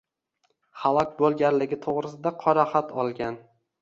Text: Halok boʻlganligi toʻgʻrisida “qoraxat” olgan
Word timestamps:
Halok 0.83 1.13
boʻlganligi 1.21 1.79
toʻgʻrisida 1.85 2.33
“qoraxat” 2.45 2.95
olgan 3.05 3.39